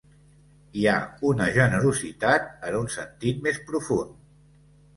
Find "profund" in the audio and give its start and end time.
3.71-4.21